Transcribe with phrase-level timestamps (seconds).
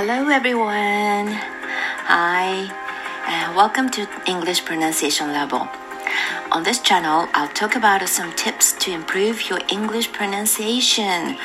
[0.00, 1.28] Hello everyone.
[2.08, 2.72] Hi.
[3.28, 5.68] and welcome to English Pronunciation Level.
[6.52, 11.36] On this channel, I'll talk about some tips to improve your English pronunciation.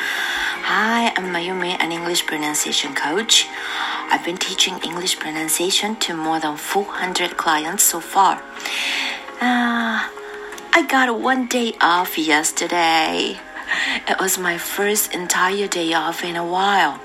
[0.71, 3.45] Hi, I'm Mayumi, an English pronunciation coach.
[4.09, 8.41] I've been teaching English pronunciation to more than 400 clients so far.
[9.41, 9.99] Uh,
[10.71, 13.37] I got one day off yesterday.
[14.08, 17.00] It was my first entire day off in a while.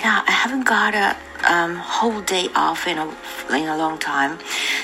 [0.00, 1.16] Yeah, I haven't got a
[1.50, 3.06] um, whole day off in a,
[3.50, 4.38] in a long time.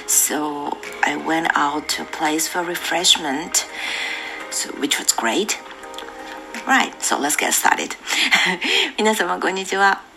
[0.06, 3.66] So I went out to a place for refreshment,
[4.50, 5.58] so, which was great.
[6.66, 7.96] Right, so let's get started.
[8.96, 10.09] 皆様こんにちは。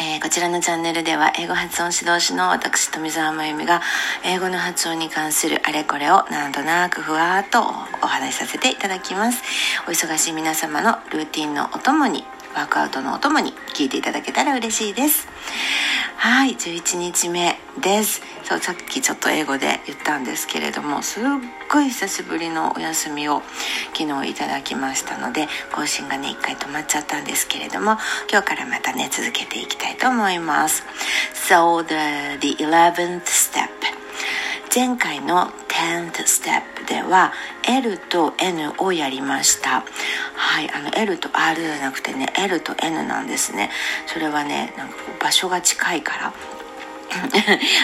[0.00, 3.82] えー、こちらのチャンネルでは英語発音指導士の私富澤まゆみが
[4.24, 9.42] 英語の発音に関するあれこれをなんとなくふわっとお話しさせていただきます。
[9.88, 12.22] お忙しい皆様のルーティンのお供に
[12.54, 15.26] ワークアウトのお供に聞いていただけたら嬉しいです。
[16.20, 18.22] はい11日目です。
[18.42, 21.22] そうさっきちょっと英語で言ったんですけれどもすっ
[21.70, 23.40] ごい久しぶりのお休みを
[23.96, 30.82] 昨日いただきましたので更新がね一回止まっちゃったんですけれども今日からまたね続けていきたいと思います。
[31.48, 33.68] So the, the 11th step
[34.74, 39.84] 前回の 10th step では L と N をやりました。
[40.34, 43.70] はいあの L と R じゃなくてね L と N なんですね。
[44.06, 46.32] それはねなんか場所が近いから。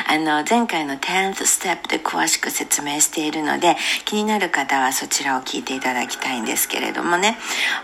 [0.06, 7.39] あの前回の 10th step で詳しく説明しているので気になる方はそちらを聞いていただきたいんですけれどもね。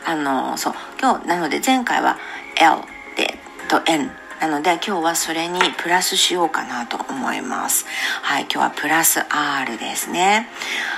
[0.05, 2.19] あのそう今日なので前回は
[2.57, 2.83] L
[3.17, 3.39] で
[3.69, 7.85] と N なので今日はそれにプラスしようかなと思います。
[8.23, 10.49] はい今日はプラス R ですね、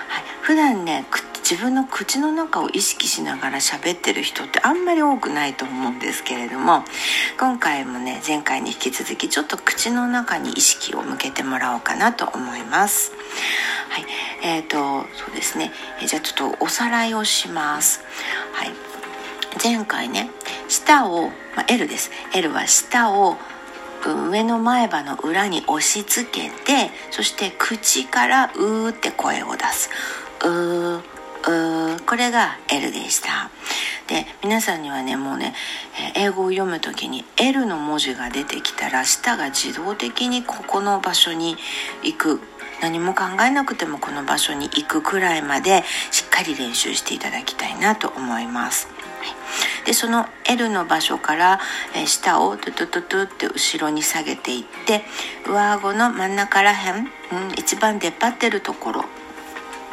[0.08, 1.04] はい、普段ね
[1.42, 6.84] 自分の口の中を意識しながら喋ってる人ってあんまり多くないと思うんですけれども
[7.38, 13.12] 今回もね前回に引き続きちょっと口の中に意識を向けてもらおうかなと思います。
[13.88, 14.06] はい
[14.44, 15.72] えーとそうですね。
[16.06, 18.04] じゃあちょっとおさらいをします。
[18.52, 18.70] はい
[19.62, 20.30] 前回ね
[20.72, 22.10] 舌を、まあ、L です。
[22.34, 23.36] L は舌を
[24.04, 29.90] 上の前歯の裏に押し付けてそして口から「う」って声を出す
[30.42, 30.98] 「うー」
[31.98, 33.50] うこれが L でした。
[34.08, 35.54] で皆さんにはねもうね
[36.14, 41.56] 英語を読む時に L の文字が出てきたら舌が自動的にここの場所に
[42.02, 42.40] 行く。
[42.80, 48.88] 何も考えなくてもこの場所に行くくらいまでしっかり練習していただきたいなと思います。
[49.20, 49.71] はい。
[49.84, 51.60] でその L の場所から、
[51.94, 55.02] え下をトゥトゥトゥトゥって後ろに下げていって
[55.46, 57.06] 上顎の真ん中らへん、うん、
[57.56, 59.04] 一番出っ張ってるところ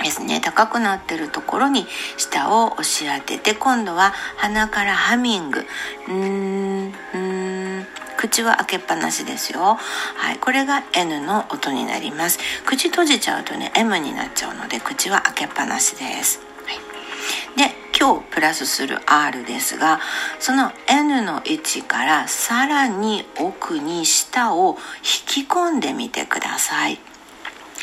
[0.03, 0.39] ですね。
[0.41, 1.85] 高くなってるところに
[2.17, 5.65] 舌を押し当てて今度は鼻からハミング。
[6.07, 7.85] うんうん。
[8.17, 9.77] 口は開けっぱなしですよ。
[10.15, 10.37] はい。
[10.39, 12.39] これが N の音になります。
[12.65, 16.41] 口閉じちゃうとね M になっちゃうので口は開けっぱなしです、
[17.99, 19.99] 今日プラスする R ですが
[20.39, 24.77] その N の位置からさらに奥に舌を
[25.27, 27.08] 引き込んでみてください。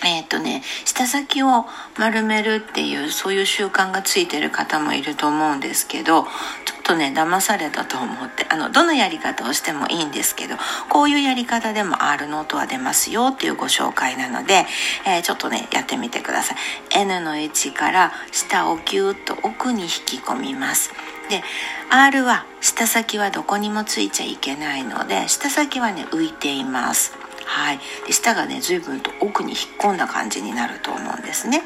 [0.07, 1.65] えっ、ー、とね舌先を
[1.99, 10.55] 丸めるっていうそういう習慣がついてる方もいると思うんですけどちょっとね騙されたと思ってあのどのやり方をしてもいいんですけど
[10.89, 14.65] こういうやり方でも R の音は出ますよっていうご紹介なので、
[15.05, 16.57] えー、ちょっとねやってみてください。
[17.01, 20.93] N の位置から下をギュッと奥に引き込みます。
[21.29, 21.43] で
[21.91, 27.26] R は舌先はどこにもついちゃいけないので舌先はね浮いています。
[27.47, 31.63] はい、で舌がね随分と奥に引っ込んだ感じになると思うんですね。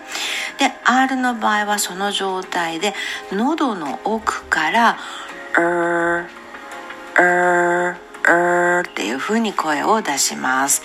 [0.58, 2.94] で R の場合はその状態で
[3.32, 4.98] 喉の奥から
[5.56, 10.82] 「うーうーうー」っていう風に声を出します。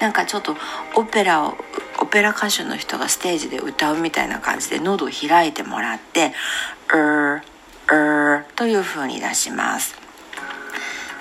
[0.00, 0.56] なんかちょっと
[0.94, 1.58] オペラを
[1.98, 6.32] オペラ歌手の人がステージで歌うみたいな感じで喉を開いてもらって
[6.94, 9.96] 「うーうー」という風に出します。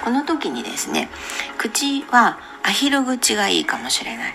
[0.03, 1.09] この時にですね
[1.57, 4.33] 口はアヒル口がいいかもしれない。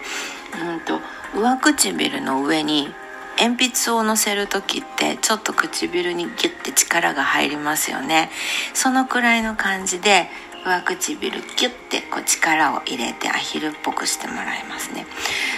[0.73, 1.01] うんと
[1.35, 2.93] 上唇の上に
[3.39, 8.31] 鉛筆を乗せる時ってちょっと唇にギュッて力が入りますよね
[8.75, 10.29] そのくらいの感じで
[10.67, 15.07] 上唇ギュッてこう力を入れてアヒルっぽくしてもらいますね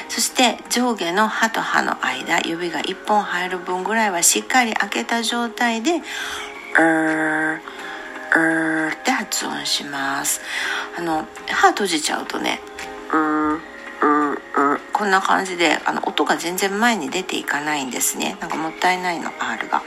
[0.09, 5.97] そして上下の歯と歯の間指が1本入る分ぐらいはしっかり開けた状態で
[6.79, 7.61] 「うー
[8.35, 10.41] うーって発音します。
[10.97, 12.61] あの歯閉じちゃうとね
[13.13, 18.37] うーううこんな感じであの音が全然前に出ていかないんですね。
[18.41, 19.83] なんかもったいないの R が。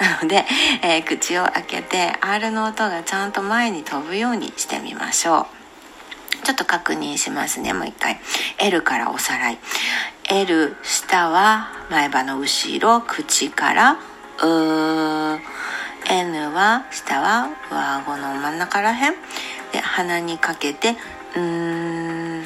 [0.00, 0.44] なので、
[0.82, 5.46] えー、口を開けて R の音がちゃんと前に飛ぶようにしてみましょう。
[6.44, 8.20] ちょっと確認しますねもう一回。
[8.58, 9.58] L からおさらい。
[10.30, 15.38] L 下は前歯の後ろ口からうー
[16.06, 19.14] N は下は上顎の真ん中らへん。
[19.72, 20.96] で鼻にかけて
[21.36, 22.44] うーん、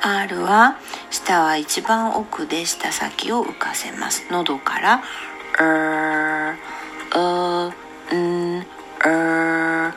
[0.00, 0.76] R は
[1.10, 4.26] 下は一番奥で舌先を浮かせます。
[4.30, 5.02] 喉から
[5.58, 6.54] うー
[7.14, 9.92] うーんうー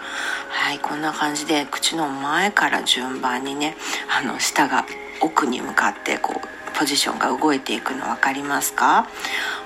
[0.49, 3.75] はいこんな感じで口の前から順番にね
[4.09, 4.85] あの舌が
[5.21, 6.47] 奥に向かってこう
[6.77, 9.07] ポジションが動いていくの分かりますか？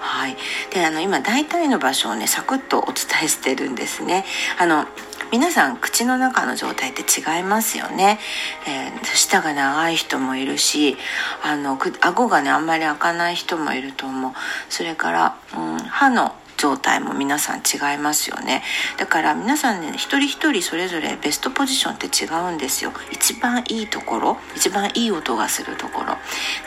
[0.05, 0.37] はい。
[0.71, 4.23] であの今大体の場所をねサクッとお伝えしてるんですね。
[4.59, 4.85] あの
[5.31, 8.19] 皆さん口の中の状態って違いますよね、
[8.67, 10.95] えー、舌が長い人もいるし
[11.43, 14.31] あの顎がねあんまり開かない人もいると思う。
[14.69, 18.61] それから、うん、歯の状態も皆さん違いますよね。
[18.97, 22.93] だから皆さんね一人一人それぞれベストポジションって違うんですよ。
[23.11, 26.17] 一番いいところ一番いい音がするところ。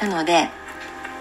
[0.02, 0.50] なので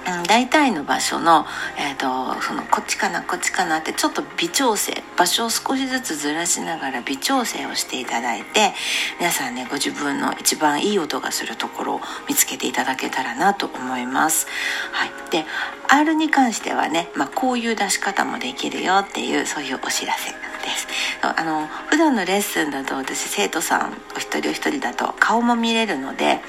[0.08, 1.46] うん、大体の場所の,、
[1.78, 8.74] えーと、そのこっちかなこっちかなってちょっと微調整場所を少しずつずらしながら微調整をしていただいて
[9.20, 14.48] 皆さんねご自分の一番いい音がするところを見つけていただけたらなと思います。
[14.94, 15.46] はい、で
[15.90, 20.38] R に関してはね、まあ、こういう出し方もできるよっていうそういうお知らせで
[20.76, 20.88] す。
[21.22, 26.40] あの普段のレッスンだと私生徒さんお一人お一人だと顔も見れるので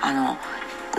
[0.00, 0.36] あの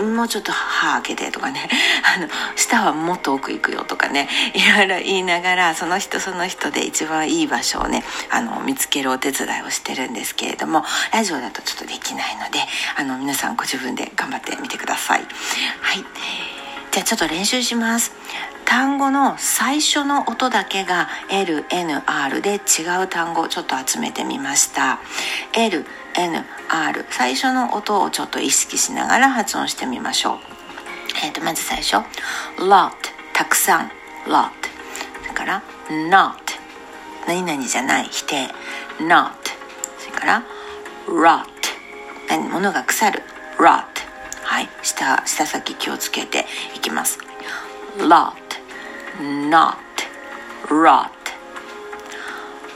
[0.01, 1.69] もうちょっと歯開けてとかね。
[2.15, 4.29] あの舌はもっと奥行くよとかね。
[4.53, 12.59] いろいろ言いながらその人その人で一番いい場所をねあの見つけるお手伝いをしてるんですけれどもラジオだとちょっとできないので
[12.95, 15.25] あの皆さんご自分で頑張ってみてください。
[15.81, 16.05] はい。
[16.91, 18.11] じゃあちょっと練習します。
[18.69, 24.99] 単語の最初の音だけが LNR で違う単語をちょっと集めてみました。
[25.53, 30.37] LNR 最初の音をちょっと意識しながら発音してみましょう、
[31.25, 31.95] えー、とまず最初。
[32.59, 32.91] Lot
[33.33, 33.91] たくさん。
[34.27, 34.51] Lot
[35.23, 36.35] それから not
[37.25, 38.07] 何々じゃない。
[38.11, 38.49] 否定。
[38.99, 39.31] Not
[39.97, 40.43] それから
[41.07, 41.47] rot
[42.29, 42.47] 何？
[42.49, 43.23] 物が腐る。
[43.57, 43.83] Rot
[44.43, 44.69] はい。
[44.83, 46.45] 下下先気をつけて
[46.75, 47.17] いきます。
[47.97, 48.48] Lot
[49.19, 49.77] not
[50.69, 51.11] rot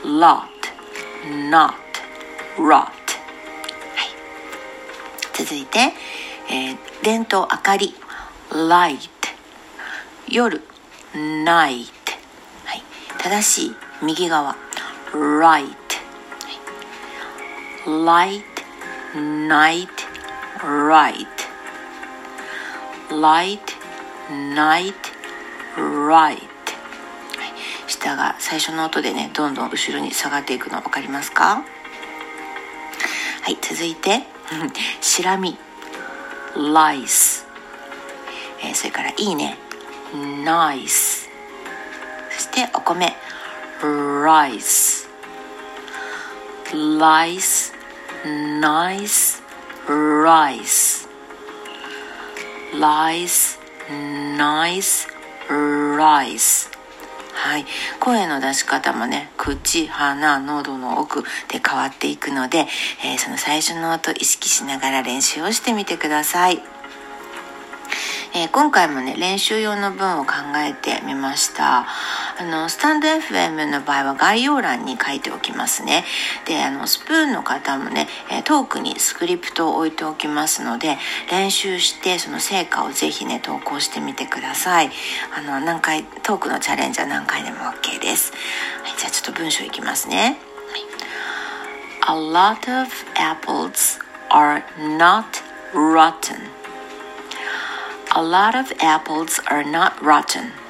[0.04, 0.48] lot
[1.50, 1.74] not
[2.58, 2.92] rot
[5.32, 5.92] 続いて、
[6.50, 7.94] えー、電灯明かり
[8.50, 9.08] light
[10.28, 10.62] 夜
[11.12, 11.86] night、
[12.64, 12.82] はい、
[13.18, 14.54] 正しい右側
[15.12, 15.74] right、
[17.86, 18.44] light
[19.14, 19.88] night
[20.60, 21.26] right
[23.10, 23.60] light
[24.30, 25.13] night
[26.06, 26.38] right.
[27.86, 31.64] 下が最初の音でねどんどん後ろに下がっていくの分かりますか？
[33.42, 34.22] はい続いて
[35.00, 35.56] シラミ
[36.54, 37.44] lice、
[38.62, 39.58] えー、それからいいね。
[40.12, 41.28] nice
[42.30, 43.14] そしてお米。
[43.82, 45.08] rice
[46.72, 47.72] lice
[48.24, 49.42] nice
[49.86, 51.06] rice
[52.72, 53.58] lice
[53.90, 55.13] nice
[55.48, 56.70] rice.
[57.34, 57.66] はい。
[58.00, 62.66] 声の出し方もね口鼻喉の奥で変わっていくので、
[63.04, 66.62] えー、その最初の音意識しながら練習をしてみてください。
[68.36, 71.86] えー、今回もね練習用の文を考えてみました。
[72.36, 76.04] あのスタンド FM の場合は概要欄に書いておきますね。
[76.46, 78.08] であのスプーンの方もね
[78.44, 80.98] トークにスクリプトを置いておきますので
[81.30, 84.90] 練習してその成果をぜひね投稿してみてください。
[85.36, 88.32] あの何回トークのチャレンジは何回でも OK です、
[88.82, 90.38] はい、じゃあちょっと文章いきますね、
[92.06, 94.00] はい、A lot of apples
[94.30, 94.62] are
[94.98, 95.24] not
[95.72, 96.36] rotten.
[98.16, 100.63] A lot of apples are not rotten.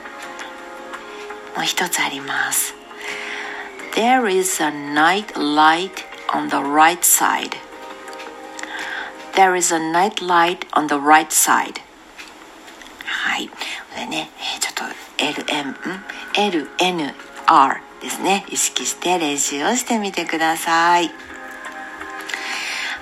[1.57, 2.75] もう一つあります。
[3.95, 7.51] There is a night light on the right side.
[9.35, 11.81] There is a night light on the right side.
[13.05, 13.49] はい。
[13.49, 13.55] こ
[13.97, 14.31] れね、
[14.61, 14.85] ちょっと
[15.19, 15.75] LM、
[16.35, 18.45] LNR ですね。
[18.49, 21.11] 意識して練習をしてみてください。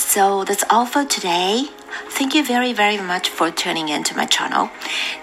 [0.00, 1.68] So that's all for today.
[2.10, 4.70] thank you very, very much for tuning into my channel.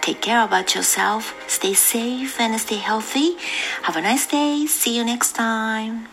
[0.02, 3.38] Take care about yourself, stay safe and stay healthy.
[3.84, 4.66] Have a nice day.
[4.66, 6.08] See you next time.